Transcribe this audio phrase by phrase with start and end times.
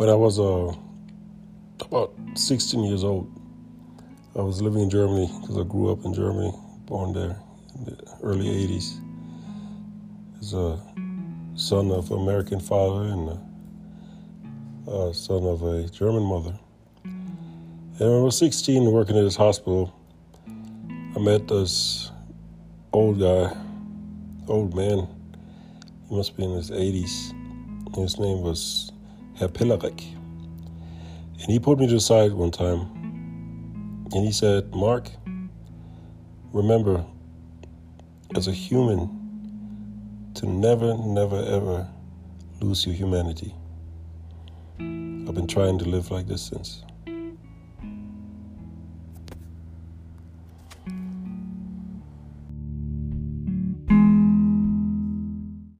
[0.00, 0.72] When I was uh,
[1.78, 3.30] about 16 years old,
[4.34, 6.54] I was living in Germany because I grew up in Germany,
[6.86, 7.38] born there
[7.74, 8.98] in the early 80s.
[10.40, 10.80] As a
[11.54, 13.28] son of an American father and
[14.88, 16.58] a, a son of a German mother.
[17.04, 19.94] And when I was 16, working at this hospital,
[21.14, 22.10] I met this
[22.94, 23.54] old guy,
[24.48, 25.06] old man.
[26.08, 27.34] He must be in his 80s.
[27.98, 28.92] His name was
[29.40, 30.04] Apillarek.
[31.40, 32.80] And he put me to the side one time
[34.12, 35.10] and he said, Mark,
[36.52, 37.04] remember,
[38.34, 39.08] as a human,
[40.34, 41.88] to never, never, ever
[42.60, 43.54] lose your humanity.
[44.78, 46.82] I've been trying to live like this since.